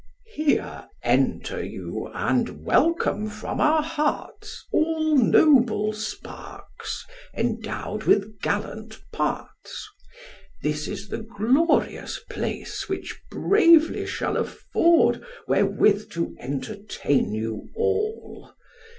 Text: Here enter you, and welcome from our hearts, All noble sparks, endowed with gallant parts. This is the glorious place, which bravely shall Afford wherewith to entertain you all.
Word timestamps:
Here 0.33 0.87
enter 1.03 1.63
you, 1.63 2.09
and 2.15 2.65
welcome 2.65 3.29
from 3.29 3.61
our 3.61 3.83
hearts, 3.83 4.65
All 4.71 5.15
noble 5.15 5.93
sparks, 5.93 7.05
endowed 7.37 8.05
with 8.05 8.41
gallant 8.41 8.97
parts. 9.11 9.87
This 10.63 10.87
is 10.87 11.09
the 11.09 11.19
glorious 11.21 12.17
place, 12.31 12.89
which 12.89 13.21
bravely 13.29 14.07
shall 14.07 14.37
Afford 14.37 15.23
wherewith 15.47 16.09
to 16.13 16.35
entertain 16.39 17.35
you 17.35 17.69
all. 17.75 18.55